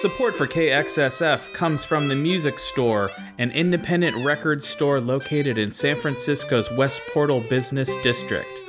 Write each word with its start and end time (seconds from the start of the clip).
Support 0.00 0.36
for 0.36 0.46
KXSF 0.46 1.52
comes 1.52 1.84
from 1.84 2.06
the 2.06 2.14
Music 2.14 2.60
Store, 2.60 3.10
an 3.38 3.50
independent 3.50 4.24
record 4.24 4.62
store 4.62 5.00
located 5.00 5.58
in 5.58 5.72
San 5.72 5.96
Francisco's 5.96 6.70
West 6.70 7.00
Portal 7.12 7.40
Business 7.40 7.96
District. 8.04 8.62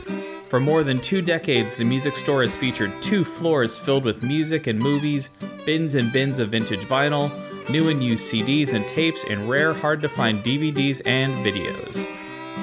For 0.48 0.60
more 0.60 0.84
than 0.84 1.00
two 1.00 1.22
decades, 1.22 1.76
the 1.76 1.86
Music 1.86 2.18
Store 2.18 2.42
has 2.42 2.58
featured 2.58 3.00
two 3.00 3.24
floors 3.24 3.78
filled 3.78 4.06
with 4.06 4.24
music 4.24 4.66
and 4.66 4.80
movies, 4.80 5.30
bins 5.68 5.94
and 5.94 6.12
bins 6.12 6.40
of 6.40 6.50
vintage 6.50 6.86
vinyl, 6.86 7.30
new 7.70 7.90
and 7.90 8.04
used 8.04 8.34
CDs 8.34 8.74
and 8.74 8.88
tapes, 8.88 9.24
and 9.30 9.48
rare, 9.48 9.72
hard 9.72 10.02
to 10.02 10.10
find 10.10 10.44
DVDs 10.44 11.00
and 11.06 11.46
videos. 11.46 12.08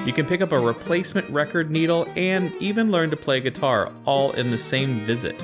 You 0.05 0.11
can 0.11 0.25
pick 0.25 0.41
up 0.41 0.51
a 0.51 0.59
replacement 0.59 1.29
record 1.29 1.71
needle 1.71 2.05
and 2.17 2.51
even 2.59 2.91
learn 2.91 3.11
to 3.11 3.15
play 3.15 3.39
guitar 3.39 3.93
all 4.03 4.33
in 4.33 4.51
the 4.51 4.57
same 4.57 4.99
visit. 5.05 5.41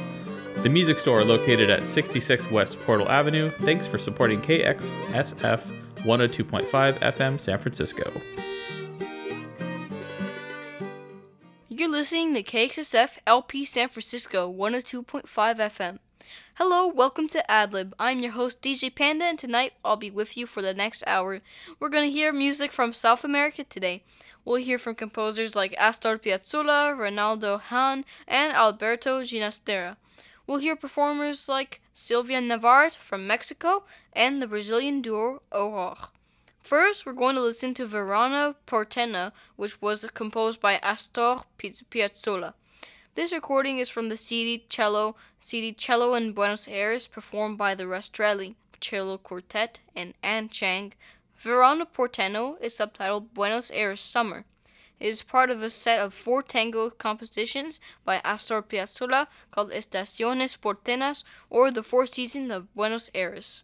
The 0.63 0.69
music 0.69 0.97
store 0.97 1.25
located 1.25 1.69
at 1.69 1.85
66 1.85 2.49
West 2.49 2.79
Portal 2.85 3.09
Avenue. 3.09 3.49
Thanks 3.49 3.85
for 3.85 3.97
supporting 3.97 4.41
KXSF 4.41 5.77
102.5 5.97 6.99
FM 6.99 7.37
San 7.37 7.59
Francisco. 7.59 8.09
You're 11.67 11.91
listening 11.91 12.33
to 12.35 12.43
KXSF 12.43 13.17
LP 13.27 13.65
San 13.65 13.89
Francisco 13.89 14.49
102.5 14.49 15.25
FM. 15.27 15.99
Hello, 16.53 16.87
welcome 16.87 17.27
to 17.27 17.51
Ad 17.51 17.73
Lib. 17.73 17.93
I'm 17.99 18.21
your 18.21 18.31
host 18.31 18.61
DJ 18.61 18.95
Panda, 18.95 19.25
and 19.25 19.37
tonight 19.37 19.73
I'll 19.83 19.97
be 19.97 20.11
with 20.11 20.37
you 20.37 20.45
for 20.45 20.61
the 20.61 20.73
next 20.73 21.03
hour. 21.05 21.41
We're 21.77 21.89
gonna 21.89 22.05
hear 22.05 22.31
music 22.31 22.71
from 22.71 22.93
South 22.93 23.25
America 23.25 23.65
today. 23.65 24.05
We'll 24.45 24.63
hear 24.63 24.79
from 24.79 24.95
composers 24.95 25.57
like 25.57 25.75
Astor 25.77 26.17
Piazzolla, 26.17 26.95
Reynaldo 26.95 27.59
Hahn, 27.59 28.05
and 28.29 28.53
Alberto 28.53 29.23
Ginastera. 29.23 29.97
We'll 30.45 30.57
hear 30.57 30.75
performers 30.75 31.47
like 31.47 31.79
Sylvia 31.93 32.41
Navarrete 32.41 32.95
from 32.95 33.25
Mexico 33.25 33.85
and 34.11 34.41
the 34.41 34.47
Brazilian 34.47 35.01
duo 35.01 35.41
Aurore. 35.53 36.09
First, 36.61 37.05
we're 37.05 37.13
going 37.13 37.35
to 37.35 37.41
listen 37.41 37.73
to 37.75 37.85
Verano 37.85 38.55
Porteño, 38.67 39.31
which 39.55 39.81
was 39.81 40.05
composed 40.13 40.59
by 40.59 40.77
Astor 40.77 41.43
Piazzolla. 41.57 42.53
This 43.15 43.31
recording 43.31 43.77
is 43.77 43.89
from 43.89 44.09
the 44.09 44.17
CD 44.17 44.65
Cello, 44.67 45.15
CD 45.39 45.71
Cello 45.71 46.13
in 46.13 46.33
Buenos 46.33 46.67
Aires, 46.67 47.07
performed 47.07 47.57
by 47.57 47.73
the 47.73 47.85
Rastrelli 47.85 48.55
Cello 48.81 49.17
Quartet 49.17 49.79
and 49.95 50.13
Anne 50.21 50.49
Chang. 50.49 50.93
Verano 51.37 51.85
Porteño 51.85 52.61
is 52.61 52.73
subtitled 52.73 53.33
Buenos 53.33 53.71
Aires 53.71 54.01
Summer. 54.01 54.43
It 54.99 55.07
is 55.07 55.21
part 55.21 55.49
of 55.49 55.61
a 55.61 55.69
set 55.69 55.99
of 55.99 56.13
four 56.13 56.41
tango 56.41 56.89
compositions 56.89 57.79
by 58.05 58.21
Astor 58.23 58.61
Piazzolla 58.61 59.27
called 59.51 59.71
Estaciones 59.71 60.57
Porteñas 60.57 61.23
or 61.49 61.71
The 61.71 61.83
Four 61.83 62.05
Seasons 62.05 62.51
of 62.51 62.73
Buenos 62.73 63.09
Aires. 63.13 63.63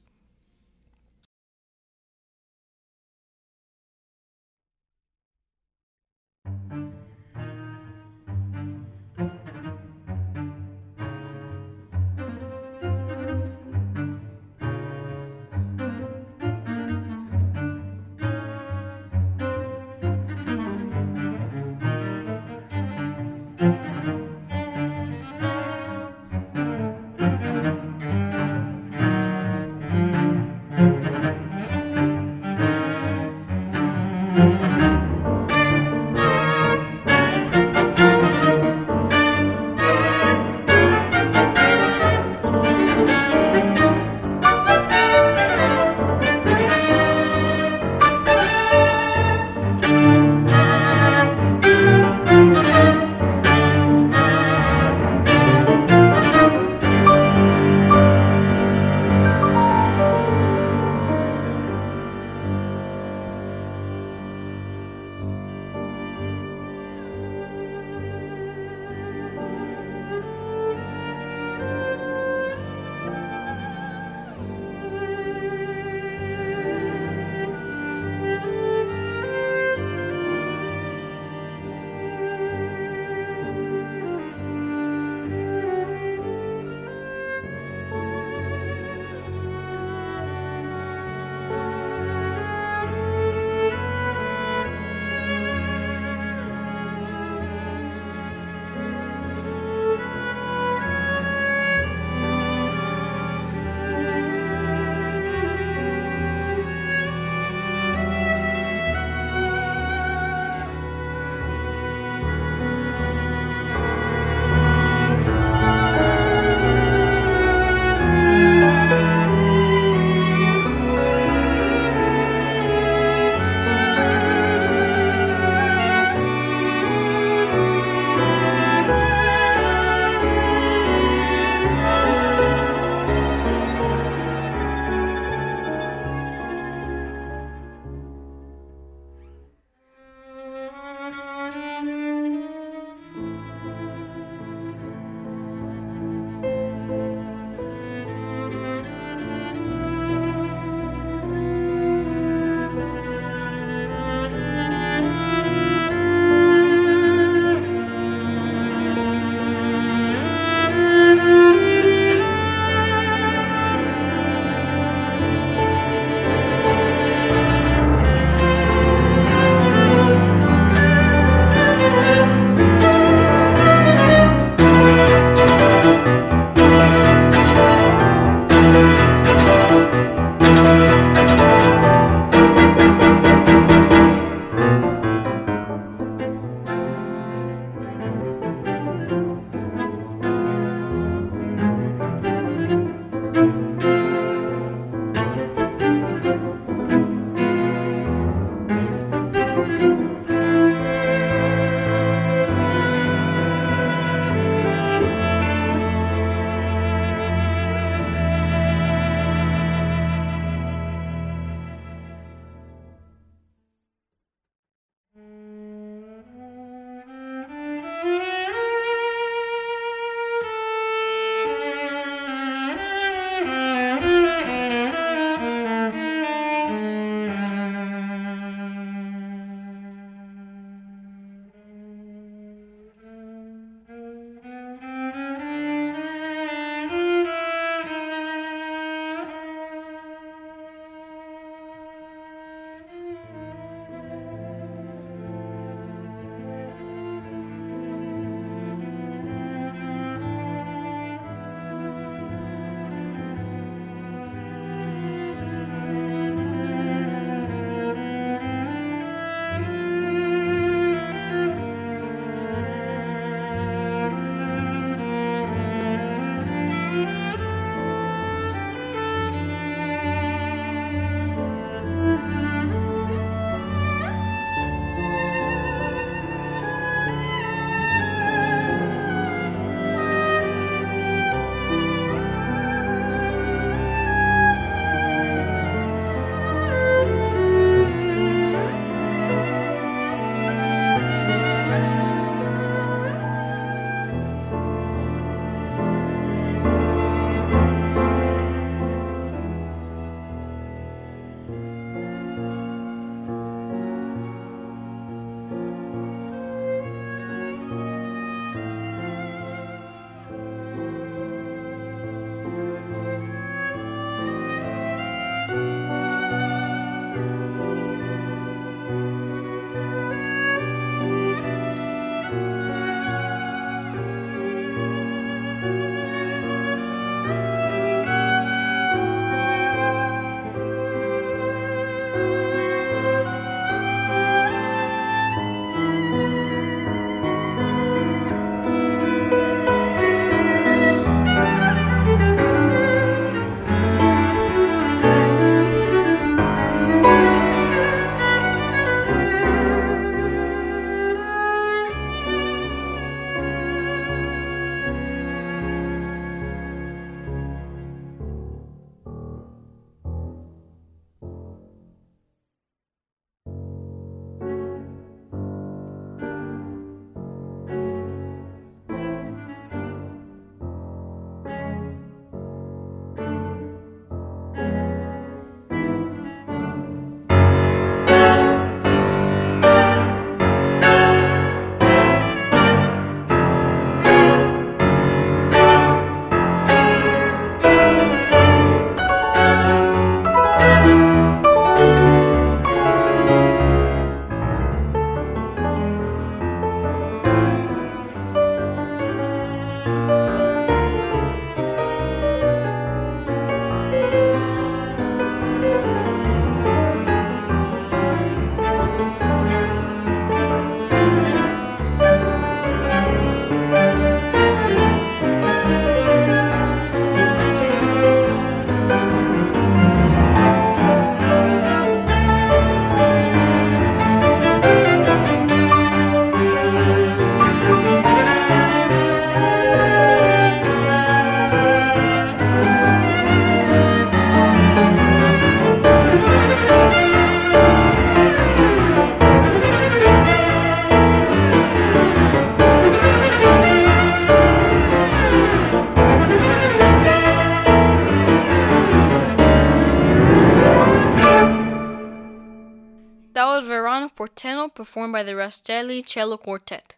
Performed 454.79 455.11
by 455.11 455.23
the 455.23 455.33
Rastrelli 455.33 456.01
Cello 456.05 456.37
Quartet. 456.37 456.95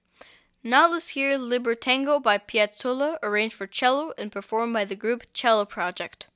Now 0.63 0.87
let's 0.91 1.09
hear 1.17 1.35
Libertango 1.35 2.21
by 2.21 2.37
Piazzolla, 2.37 3.17
arranged 3.23 3.55
for 3.55 3.65
cello 3.65 4.13
and 4.19 4.31
performed 4.31 4.71
by 4.71 4.85
the 4.85 4.95
group 4.95 5.23
Cello 5.33 5.65
Project. 5.65 6.27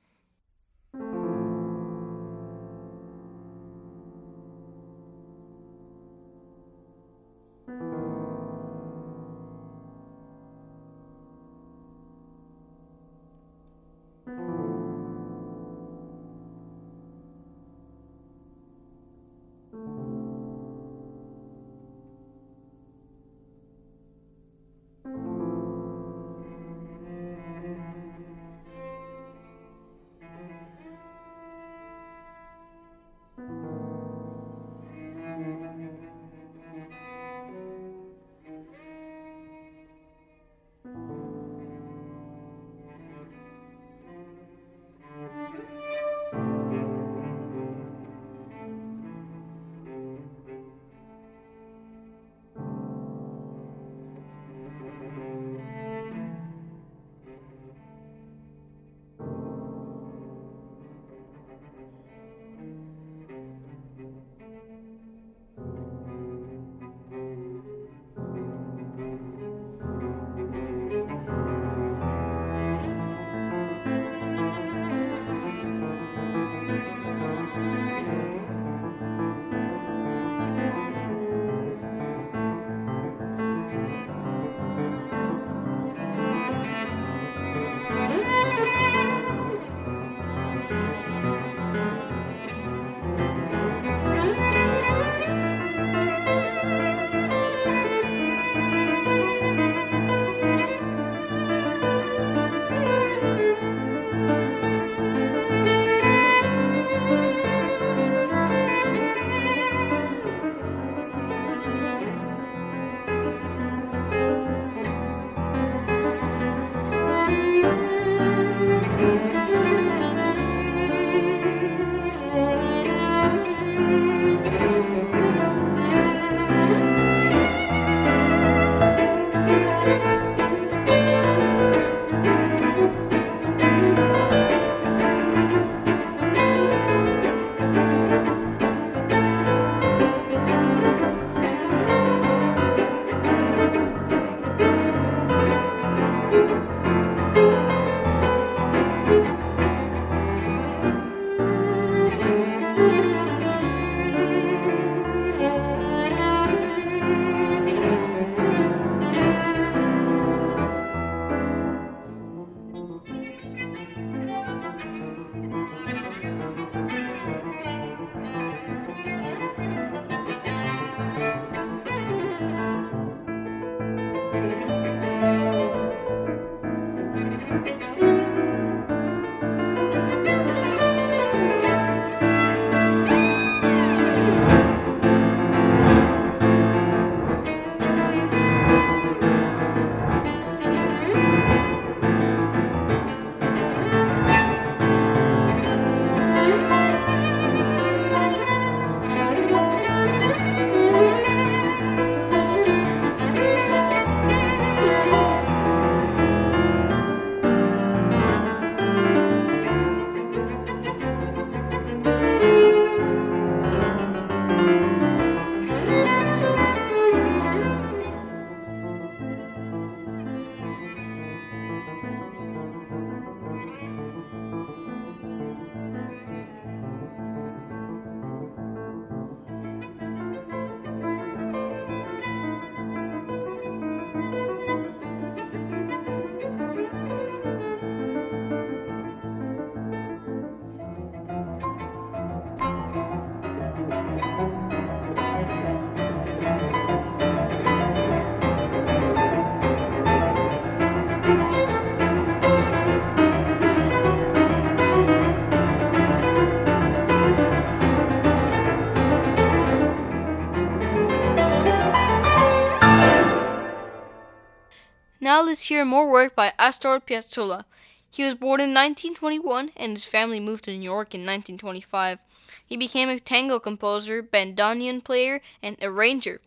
Hear 265.66 265.84
more 265.84 266.08
work 266.08 266.36
by 266.36 266.52
Astor 266.60 267.00
Piazzolla. 267.00 267.64
He 268.08 268.22
was 268.22 268.36
born 268.36 268.60
in 268.60 268.72
1921 268.72 269.72
and 269.76 269.96
his 269.96 270.04
family 270.04 270.38
moved 270.38 270.62
to 270.66 270.70
New 270.70 270.84
York 270.84 271.12
in 271.12 271.22
1925. 271.22 272.20
He 272.64 272.76
became 272.76 273.08
a 273.08 273.18
tango 273.18 273.58
composer, 273.58 274.22
bandoneon 274.22 275.02
player, 275.02 275.42
and 275.60 275.76
arranger. 275.82 276.40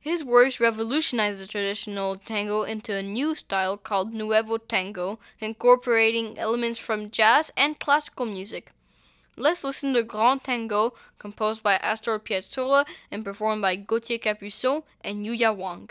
His 0.00 0.24
works 0.24 0.58
revolutionized 0.58 1.40
the 1.40 1.46
traditional 1.46 2.16
tango 2.16 2.64
into 2.64 2.92
a 2.92 3.04
new 3.04 3.36
style 3.36 3.76
called 3.76 4.12
Nuevo 4.12 4.58
Tango, 4.58 5.20
incorporating 5.38 6.36
elements 6.36 6.80
from 6.80 7.12
jazz 7.12 7.52
and 7.56 7.78
classical 7.78 8.26
music. 8.26 8.72
Let's 9.36 9.62
listen 9.62 9.94
to 9.94 10.02
Grand 10.02 10.42
Tango, 10.42 10.92
composed 11.20 11.62
by 11.62 11.76
Astor 11.76 12.18
Piazzolla 12.18 12.84
and 13.12 13.24
performed 13.24 13.62
by 13.62 13.76
Gautier 13.76 14.18
Capuçon 14.18 14.82
and 15.04 15.24
Yuja 15.24 15.56
Wang. 15.56 15.90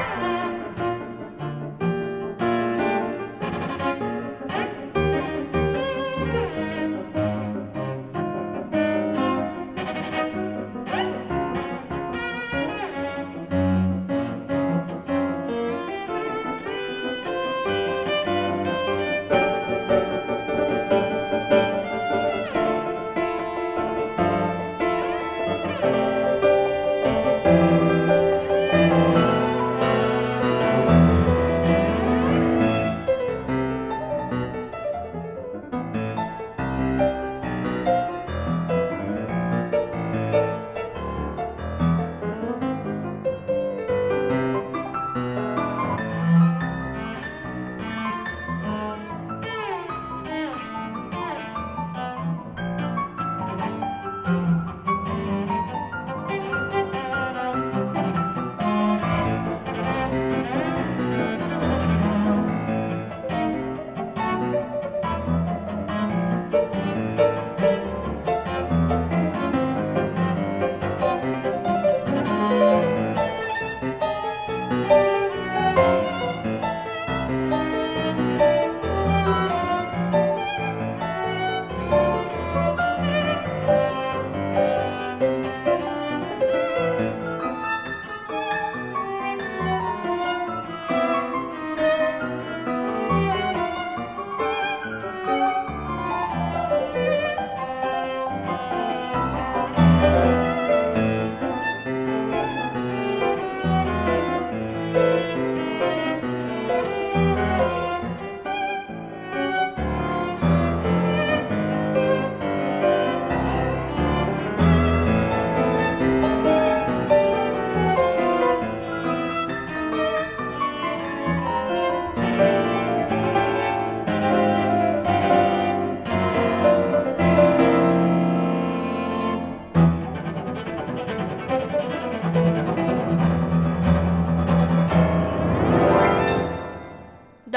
Música 0.00 0.69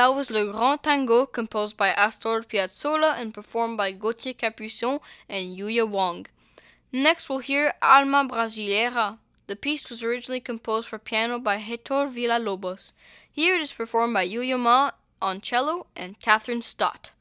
That 0.03 0.15
was 0.15 0.29
Le 0.29 0.51
Grand 0.51 0.83
Tango, 0.83 1.25
composed 1.25 1.77
by 1.77 1.87
Astor 1.87 2.41
Piazzolla 2.41 3.17
and 3.17 3.33
performed 3.33 3.77
by 3.77 3.93
Gautier 3.93 4.33
Capuçon 4.33 4.99
and 5.29 5.57
Yuja 5.57 5.87
Wong. 5.87 6.25
Next, 6.91 7.29
we'll 7.29 7.39
hear 7.39 7.75
Alma 7.81 8.27
Brasileira. 8.29 9.19
The 9.47 9.55
piece 9.55 9.89
was 9.89 10.03
originally 10.03 10.41
composed 10.41 10.89
for 10.89 10.99
piano 10.99 11.39
by 11.39 11.55
Hector 11.55 12.07
Villa-Lobos. 12.07 12.91
Here 13.31 13.55
it 13.55 13.61
is 13.61 13.71
performed 13.71 14.13
by 14.15 14.23
Yo-Yo 14.23 14.57
Ma 14.57 14.91
on 15.21 15.39
cello 15.39 15.87
and 15.95 16.19
Kathryn 16.19 16.61
Stott. 16.61 17.11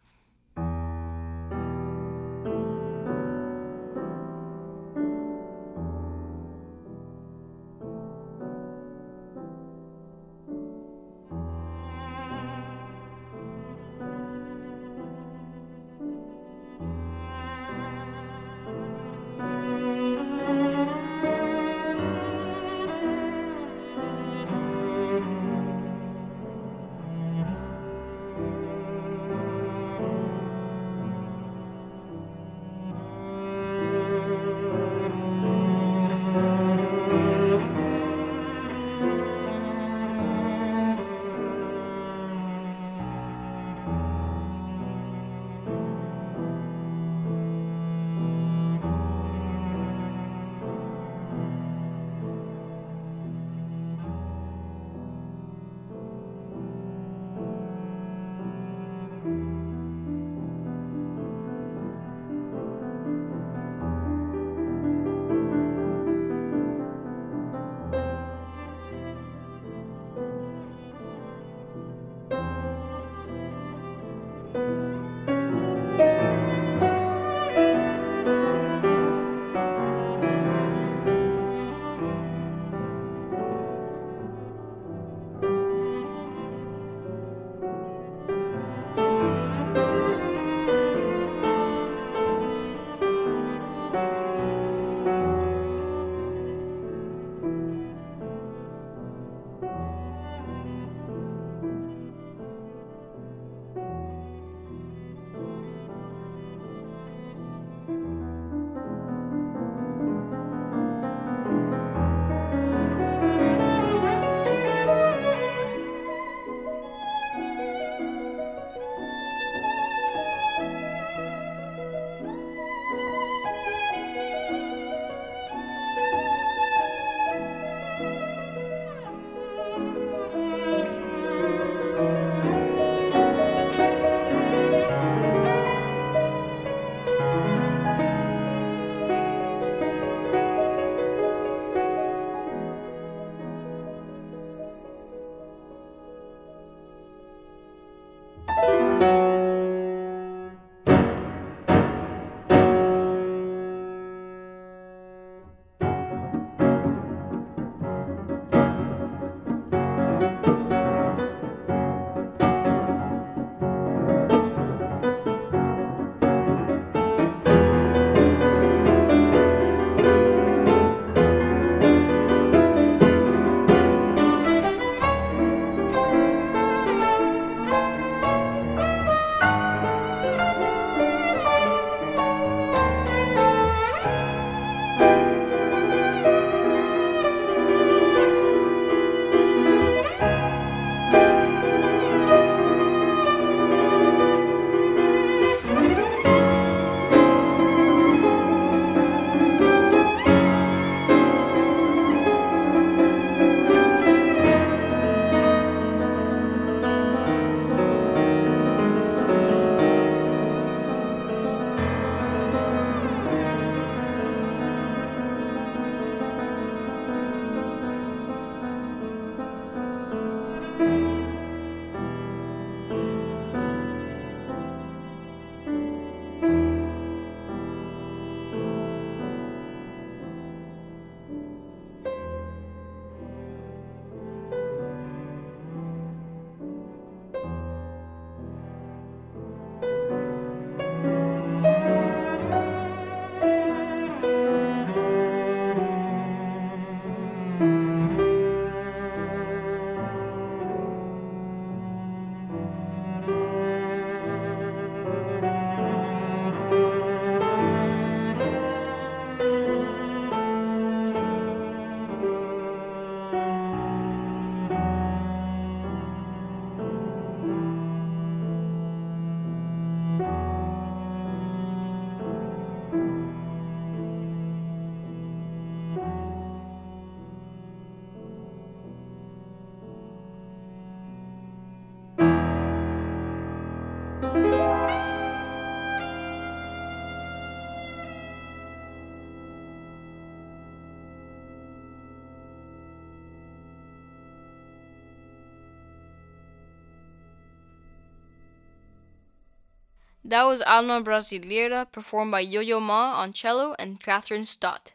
That 300.33 300.45
was 300.45 300.63
Alma 300.63 301.03
Brasileira, 301.03 301.93
performed 301.93 302.31
by 302.31 302.41
Yo-Yo 302.41 302.81
Ma 302.81 303.21
on 303.21 303.35
cello 303.35 303.77
and 303.79 304.03
Kathryn 304.03 304.47
Stott. 304.47 304.93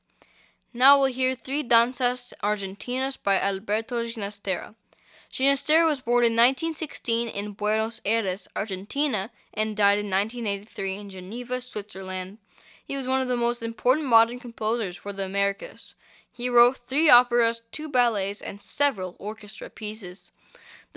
Now 0.74 0.98
we'll 0.98 1.14
hear 1.14 1.36
three 1.36 1.62
danzas 1.64 2.34
argentinas 2.42 3.20
by 3.22 3.40
Alberto 3.40 4.02
Ginastera. 4.02 4.74
Ginastera 5.32 5.86
was 5.86 6.02
born 6.02 6.24
in 6.24 6.36
1916 6.36 7.28
in 7.28 7.52
Buenos 7.52 8.02
Aires, 8.04 8.48
Argentina, 8.56 9.30
and 9.54 9.78
died 9.78 10.00
in 10.00 10.10
1983 10.10 10.96
in 10.96 11.10
Geneva, 11.12 11.62
Switzerland. 11.62 12.40
He 12.84 12.98
was 12.98 13.08
one 13.08 13.22
of 13.22 13.28
the 13.28 13.38
most 13.38 13.62
important 13.62 14.08
modern 14.08 14.40
composers 14.40 14.98
for 14.98 15.14
the 15.14 15.26
Americas. 15.26 15.94
He 16.32 16.50
wrote 16.50 16.80
three 16.80 17.12
operas, 17.12 17.62
two 17.72 17.90
ballets, 17.90 18.42
and 18.42 18.60
several 18.60 19.16
orchestra 19.20 19.70
pieces. 19.70 20.32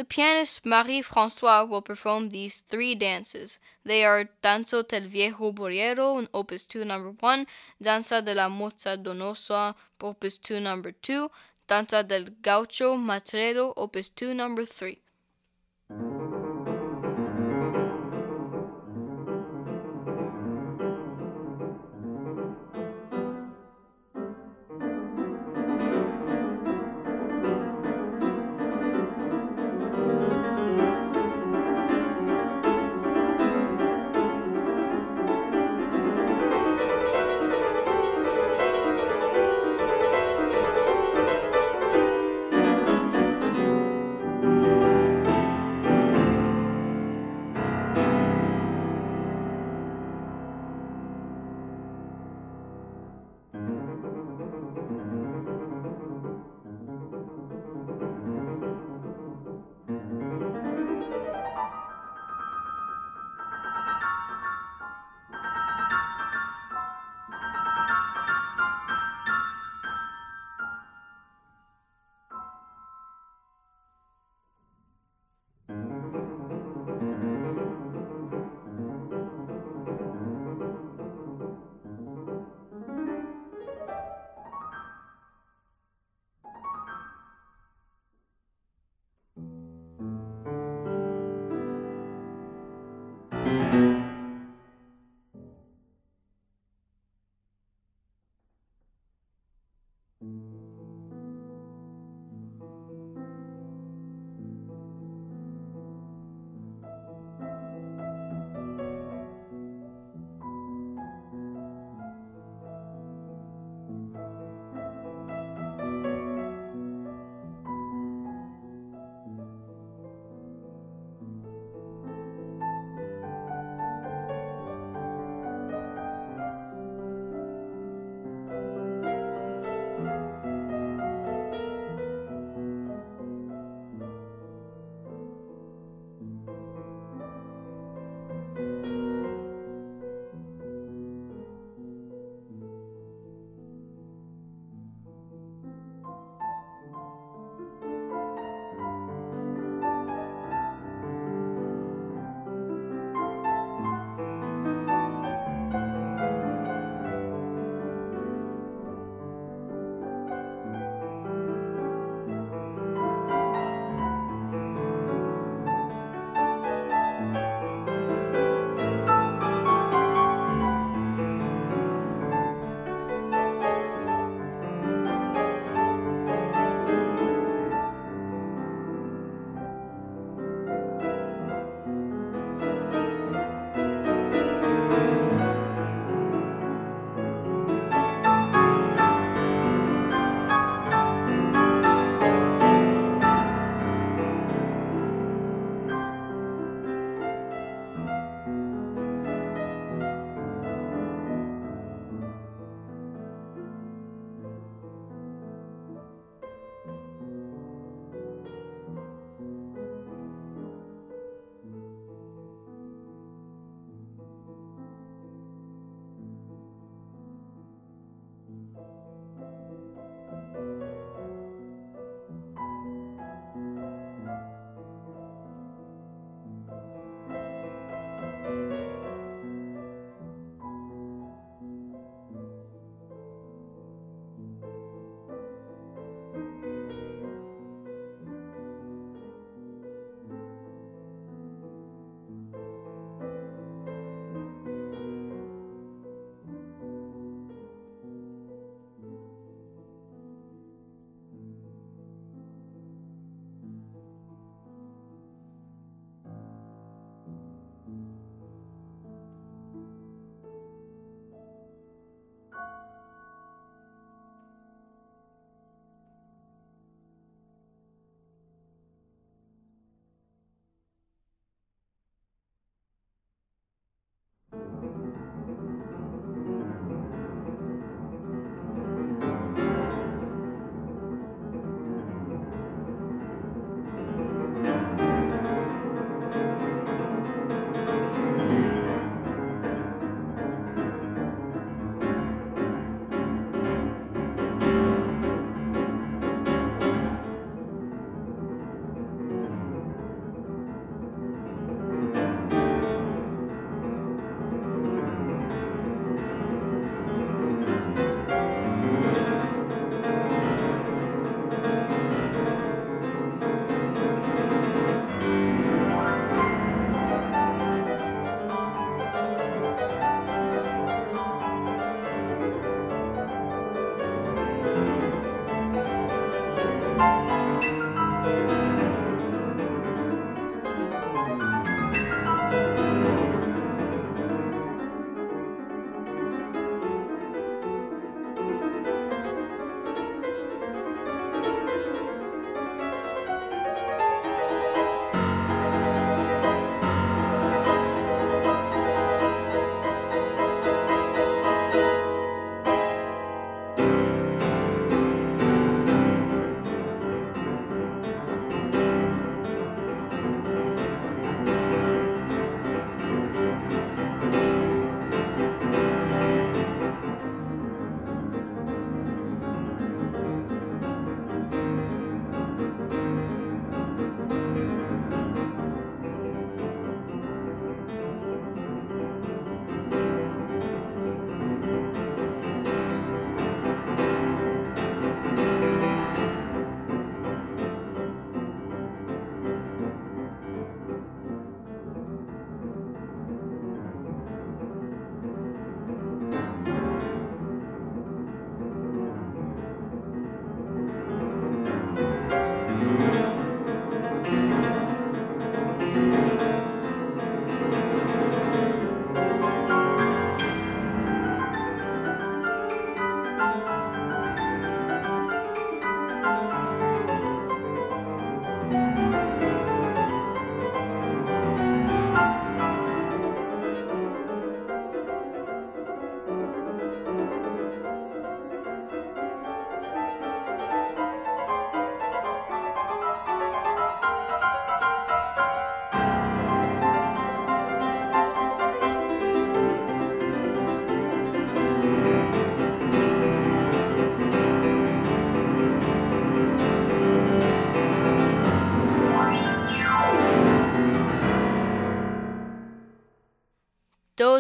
The 0.01 0.07
pianist 0.07 0.65
Marie 0.65 1.03
Francois 1.03 1.65
will 1.65 1.83
perform 1.83 2.31
these 2.31 2.63
three 2.71 2.95
dances. 2.95 3.59
They 3.85 4.03
are 4.03 4.31
Danza 4.41 4.83
del 4.83 5.07
Viejo 5.07 5.53
Boyero, 5.53 6.27
Opus 6.33 6.65
2, 6.65 6.87
number 6.87 7.11
1, 7.21 7.47
Danza 7.83 8.23
de 8.23 8.35
la 8.35 8.49
Moza 8.49 8.97
Donosa, 8.97 9.75
Opus 10.01 10.39
2, 10.39 10.59
number 10.59 10.93
2, 10.93 11.31
Danza 11.67 12.03
del 12.03 12.31
Gaucho 12.41 12.97
Matrero, 12.97 13.75
Opus 13.77 14.09
2, 14.09 14.33
number 14.33 14.65
3. 14.65 14.99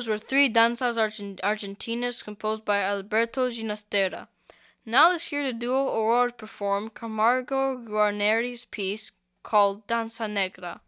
Those 0.00 0.08
were 0.08 0.16
three 0.16 0.48
danzas 0.48 0.96
Argent- 0.96 1.42
Argentinas 1.42 2.24
composed 2.24 2.64
by 2.64 2.78
Alberto 2.80 3.50
Ginastera. 3.50 4.28
Now 4.86 5.10
let's 5.10 5.26
hear 5.26 5.44
the 5.44 5.52
duo 5.52 5.88
Aurora 5.88 6.32
perform 6.32 6.88
Camargo 6.88 7.76
Guarnieri's 7.76 8.64
piece 8.64 9.12
called 9.42 9.86
Danza 9.86 10.26
Negra. 10.26 10.80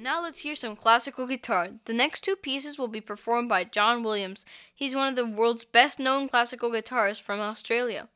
Now 0.00 0.22
let's 0.22 0.38
hear 0.38 0.54
some 0.54 0.76
classical 0.76 1.26
guitar. 1.26 1.70
The 1.86 1.92
next 1.92 2.20
two 2.20 2.36
pieces 2.36 2.78
will 2.78 2.86
be 2.86 3.00
performed 3.00 3.48
by 3.48 3.64
John 3.64 4.04
Williams. 4.04 4.46
He's 4.72 4.94
one 4.94 5.08
of 5.08 5.16
the 5.16 5.26
world's 5.26 5.64
best 5.64 5.98
known 5.98 6.28
classical 6.28 6.70
guitarists 6.70 7.20
from 7.20 7.40
Australia. 7.40 8.06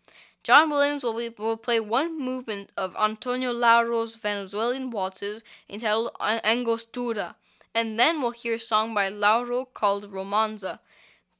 John 0.44 0.70
Williams 0.70 1.02
will, 1.02 1.18
be, 1.18 1.28
will 1.36 1.56
play 1.56 1.80
one 1.80 2.20
movement 2.20 2.70
of 2.76 2.94
Antonio 2.94 3.50
Lauro's 3.50 4.14
Venezuelan 4.14 4.90
waltzes 4.90 5.42
entitled 5.68 6.12
Angostura, 6.20 7.34
and 7.74 7.98
then 7.98 8.20
we'll 8.20 8.30
hear 8.30 8.54
a 8.54 8.60
song 8.60 8.94
by 8.94 9.08
Lauro 9.08 9.64
called 9.64 10.12
Romanza. 10.12 10.78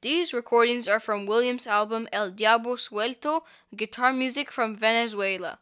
These 0.01 0.33
recordings 0.33 0.89
are 0.89 0.99
from 0.99 1.25
Williams' 1.25 1.67
album 1.67 2.09
El 2.11 2.31
Diablo 2.31 2.75
Suelto, 2.75 3.43
guitar 3.73 4.11
music 4.11 4.51
from 4.51 4.75
Venezuela. 4.75 5.59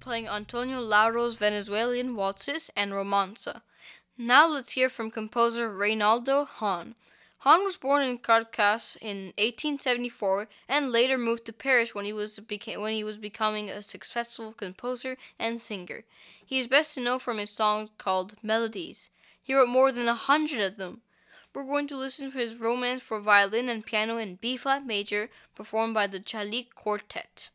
Playing 0.00 0.28
Antonio 0.28 0.80
Lauro's 0.80 1.36
Venezuelan 1.36 2.16
waltzes 2.16 2.70
and 2.76 2.92
romanza. 2.92 3.62
Now 4.18 4.48
let's 4.48 4.72
hear 4.72 4.88
from 4.88 5.10
composer 5.10 5.70
Reynaldo 5.70 6.46
Hahn. 6.46 6.94
Hahn 7.38 7.64
was 7.64 7.76
born 7.76 8.02
in 8.02 8.18
Caracas 8.18 8.96
in 9.00 9.32
1874 9.38 10.48
and 10.68 10.90
later 10.90 11.18
moved 11.18 11.44
to 11.44 11.52
Paris 11.52 11.94
when 11.94 12.04
he 12.04 12.12
was 12.12 12.40
beca- 12.40 12.80
when 12.80 12.92
he 12.92 13.04
was 13.04 13.18
becoming 13.18 13.70
a 13.70 13.82
successful 13.82 14.52
composer 14.52 15.16
and 15.38 15.60
singer. 15.60 16.04
He 16.44 16.58
is 16.58 16.66
best 16.66 16.96
known 16.98 17.18
from 17.18 17.38
his 17.38 17.50
song 17.50 17.90
called 17.98 18.36
Melodies. 18.42 19.10
He 19.42 19.54
wrote 19.54 19.68
more 19.68 19.92
than 19.92 20.08
a 20.08 20.14
hundred 20.14 20.60
of 20.60 20.76
them. 20.76 21.02
We're 21.54 21.64
going 21.64 21.86
to 21.88 21.96
listen 21.96 22.32
to 22.32 22.38
his 22.38 22.56
Romance 22.56 23.02
for 23.02 23.20
violin 23.20 23.68
and 23.68 23.86
piano 23.86 24.16
in 24.16 24.36
B 24.36 24.56
flat 24.56 24.84
major, 24.84 25.30
performed 25.54 25.94
by 25.94 26.06
the 26.06 26.20
Tchalik 26.20 26.74
Quartet. 26.74 27.50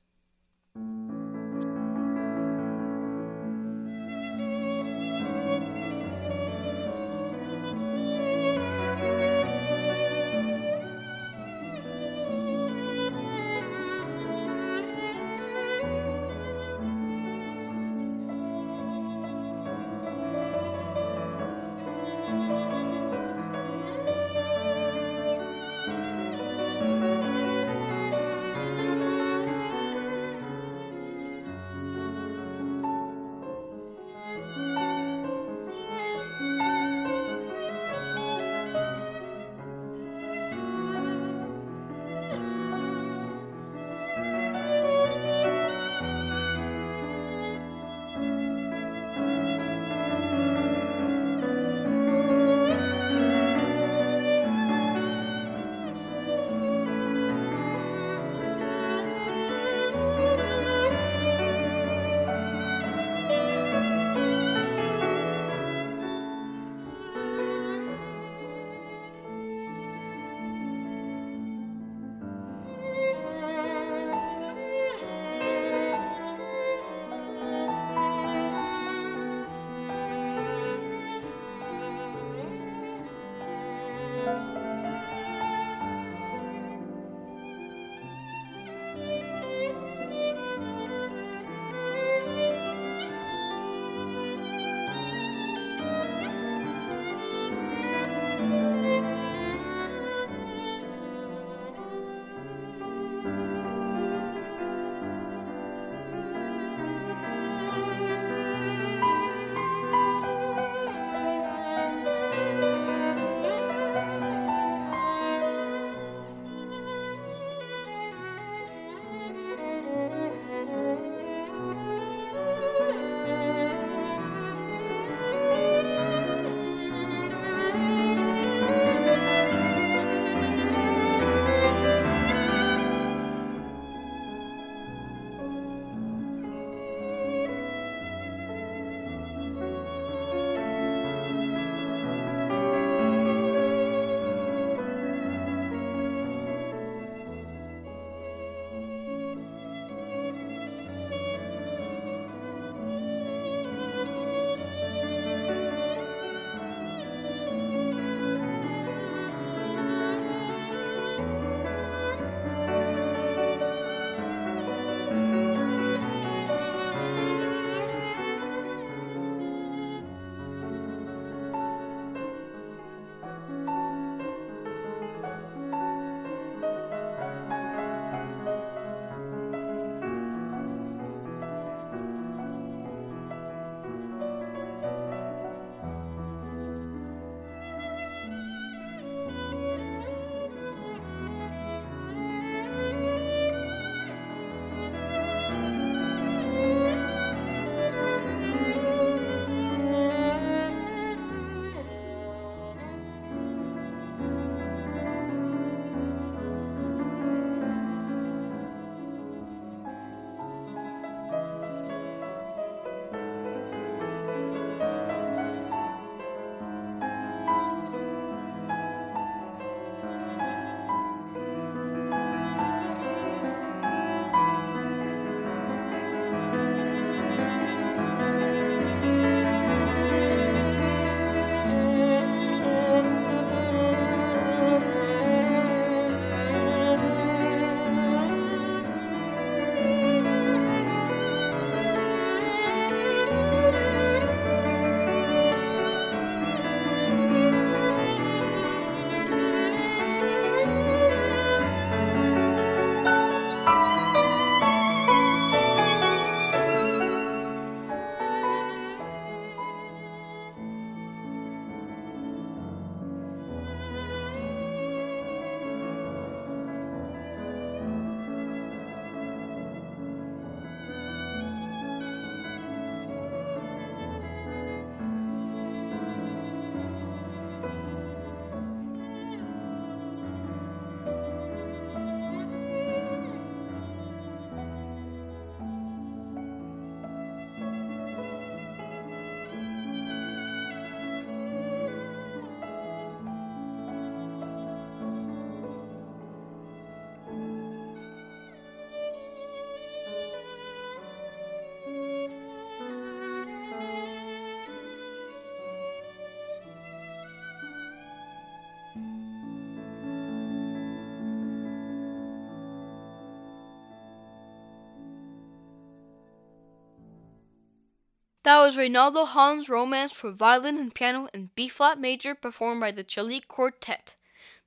That 318.44 318.60
was 318.60 318.76
Reynaldo 318.76 319.28
Hahn's 319.28 319.70
Romance 319.70 320.14
for 320.14 320.32
Violin 320.32 320.78
and 320.80 320.96
Piano 320.96 321.28
in 321.32 321.52
B 321.54 321.68
flat 321.68 322.00
major 322.00 322.34
performed 322.34 322.82
by 322.82 322.90
the 322.90 323.04
Tchalik 323.04 323.48
Quartet. 323.48 324.16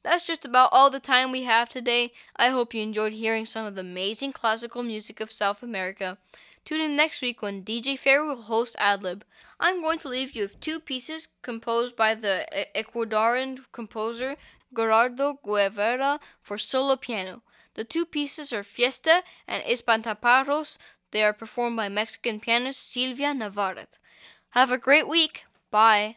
That's 0.05 0.25
just 0.25 0.45
about 0.45 0.68
all 0.70 0.91
the 0.91 1.01
time 1.01 1.33
we 1.33 1.43
have 1.43 1.68
today. 1.68 2.12
I 2.37 2.51
hope 2.51 2.72
you 2.72 2.83
enjoyed 2.83 3.14
hearing 3.14 3.47
some 3.47 3.66
of 3.66 3.75
the 3.75 3.81
amazing 3.81 4.33
classical 4.33 4.85
music 4.85 5.18
of 5.18 5.33
South 5.33 5.61
America. 5.61 6.18
Tune 6.64 6.83
in 6.83 6.95
next 6.95 7.20
week 7.20 7.43
when 7.43 7.64
DJ 7.64 7.99
Fair 7.99 8.25
will 8.25 8.43
host 8.43 8.77
Ad 8.79 9.03
Lib. 9.03 9.25
I'm 9.59 9.83
going 9.83 9.99
to 10.01 10.09
leave 10.09 10.37
you 10.37 10.43
with 10.43 10.61
two 10.61 10.79
pieces 10.79 11.27
composed 11.43 11.97
by 11.97 12.14
the 12.14 12.47
Ecuadorian 12.77 13.59
composer 13.72 14.37
Gerardo 14.72 15.41
Guevara 15.43 16.20
for 16.41 16.59
solo 16.59 16.95
piano. 16.95 17.43
The 17.75 17.85
two 17.85 18.07
pieces 18.07 18.53
are 18.53 18.62
Fiesta 18.62 19.25
and 19.49 19.64
Espantapájaros, 19.64 20.79
they 21.15 21.23
are 21.23 21.33
performed 21.33 21.77
by 21.77 21.89
Mexican 21.89 22.41
pianist 22.41 22.93
Silvia 22.93 23.33
Navarrete. 23.33 23.99
Have 24.51 24.73
a 24.73 24.77
great 24.77 25.09
week. 25.09 25.47
Bye. 25.71 26.17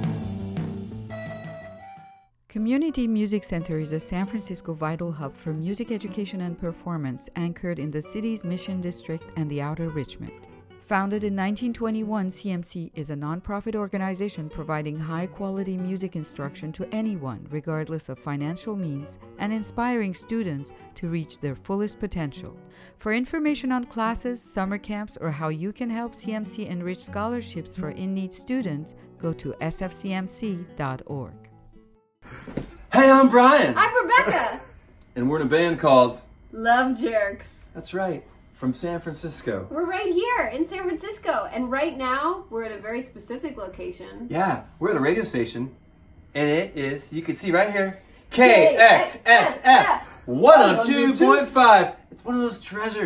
Community 2.91 3.13
Music 3.13 3.43
Center 3.45 3.79
is 3.79 3.93
a 3.93 3.99
San 4.01 4.25
Francisco 4.25 4.73
vital 4.73 5.13
hub 5.13 5.33
for 5.33 5.53
music 5.53 5.91
education 5.93 6.41
and 6.41 6.59
performance 6.59 7.29
anchored 7.37 7.79
in 7.79 7.89
the 7.89 8.01
city's 8.01 8.43
Mission 8.43 8.81
District 8.81 9.23
and 9.37 9.49
the 9.49 9.61
Outer 9.61 9.87
Richmond. 9.87 10.33
Founded 10.81 11.23
in 11.23 11.33
1921, 11.33 12.27
CMC 12.27 12.91
is 12.93 13.09
a 13.09 13.15
nonprofit 13.15 13.75
organization 13.75 14.49
providing 14.49 14.99
high 14.99 15.25
quality 15.25 15.77
music 15.77 16.17
instruction 16.17 16.73
to 16.73 16.85
anyone, 16.93 17.47
regardless 17.49 18.09
of 18.09 18.19
financial 18.19 18.75
means, 18.75 19.19
and 19.37 19.53
inspiring 19.53 20.13
students 20.13 20.73
to 20.95 21.07
reach 21.07 21.37
their 21.37 21.55
fullest 21.55 21.97
potential. 21.97 22.57
For 22.97 23.13
information 23.13 23.71
on 23.71 23.85
classes, 23.85 24.41
summer 24.41 24.77
camps, 24.77 25.17
or 25.21 25.31
how 25.31 25.47
you 25.47 25.71
can 25.71 25.89
help 25.89 26.11
CMC 26.11 26.67
enrich 26.67 26.99
scholarships 26.99 27.77
for 27.77 27.91
in 27.91 28.13
need 28.13 28.33
students, 28.33 28.95
go 29.17 29.31
to 29.31 29.53
sfcmc.org. 29.61 31.41
Hey, 32.93 33.09
I'm 33.09 33.29
Brian. 33.29 33.73
I'm 33.77 33.95
Rebecca. 34.03 34.59
and 35.15 35.29
we're 35.29 35.39
in 35.39 35.47
a 35.47 35.49
band 35.49 35.79
called. 35.79 36.19
Love 36.51 36.99
Jerks. 36.99 37.49
That's 37.73 37.93
right, 37.93 38.21
from 38.51 38.73
San 38.73 38.99
Francisco. 38.99 39.65
We're 39.69 39.85
right 39.85 40.11
here 40.11 40.47
in 40.53 40.67
San 40.67 40.83
Francisco, 40.83 41.47
and 41.53 41.71
right 41.71 41.97
now 41.97 42.43
we're 42.49 42.65
at 42.65 42.73
a 42.73 42.79
very 42.79 43.01
specific 43.01 43.55
location. 43.55 44.27
Yeah, 44.29 44.63
we're 44.77 44.89
at 44.91 44.97
a 44.97 44.99
radio 44.99 45.23
station, 45.23 45.73
and 46.35 46.49
it 46.49 46.75
is, 46.75 47.13
you 47.13 47.21
can 47.21 47.37
see 47.37 47.51
right 47.51 47.71
here, 47.71 48.01
KXSF 48.33 50.01
102.5. 50.27 51.95
It's 52.11 52.25
one 52.25 52.35
of 52.35 52.41
those 52.41 52.59
treasures. 52.59 52.97